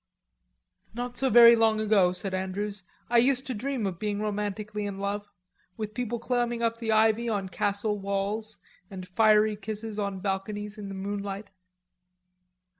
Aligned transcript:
"Not 0.95 1.15
so 1.15 1.29
very 1.29 1.55
long 1.55 1.79
ago," 1.79 2.11
said 2.11 2.33
Andrews, 2.33 2.83
"I 3.07 3.19
used 3.19 3.45
to 3.45 3.53
dream 3.53 3.85
of 3.85 3.99
being 3.99 4.19
romantically 4.19 4.87
in 4.87 4.97
love, 4.97 5.29
with 5.77 5.93
people 5.93 6.17
climbing 6.17 6.63
up 6.63 6.79
the 6.79 6.91
ivy 6.91 7.29
on 7.29 7.49
castle 7.49 7.99
walls, 7.99 8.57
and 8.89 9.07
fiery 9.07 9.55
kisses 9.55 9.99
on 9.99 10.19
balconies 10.19 10.79
in 10.79 10.87
the 10.89 10.95
moonlight." 10.95 11.51